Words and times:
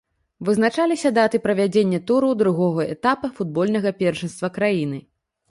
Вызначыліся 0.47 1.11
даты 1.17 1.39
правядзення 1.43 1.99
тураў 2.13 2.33
другога 2.41 2.81
этапа 2.95 3.27
футбольнага 3.37 3.95
першынства 4.03 4.53
краіны. 4.59 5.03